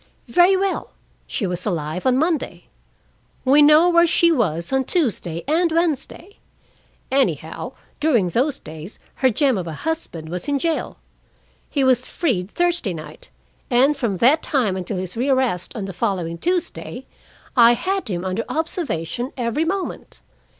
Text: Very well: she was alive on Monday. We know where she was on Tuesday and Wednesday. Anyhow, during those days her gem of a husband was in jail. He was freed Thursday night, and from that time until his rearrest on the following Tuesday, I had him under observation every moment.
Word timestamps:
Very 0.27 0.57
well: 0.57 0.93
she 1.27 1.45
was 1.45 1.63
alive 1.63 2.07
on 2.07 2.17
Monday. 2.17 2.63
We 3.45 3.61
know 3.61 3.87
where 3.87 4.07
she 4.07 4.31
was 4.31 4.73
on 4.73 4.83
Tuesday 4.85 5.43
and 5.47 5.71
Wednesday. 5.71 6.39
Anyhow, 7.11 7.73
during 7.99 8.29
those 8.29 8.57
days 8.57 8.97
her 9.17 9.29
gem 9.29 9.59
of 9.59 9.67
a 9.67 9.73
husband 9.85 10.29
was 10.29 10.47
in 10.47 10.57
jail. 10.57 10.97
He 11.69 11.83
was 11.83 12.07
freed 12.07 12.49
Thursday 12.49 12.95
night, 12.95 13.29
and 13.69 13.95
from 13.95 14.17
that 14.17 14.41
time 14.41 14.75
until 14.75 14.97
his 14.97 15.15
rearrest 15.15 15.75
on 15.75 15.85
the 15.85 15.93
following 15.93 16.39
Tuesday, 16.39 17.05
I 17.55 17.73
had 17.73 18.09
him 18.09 18.25
under 18.25 18.43
observation 18.49 19.31
every 19.37 19.65
moment. 19.65 20.19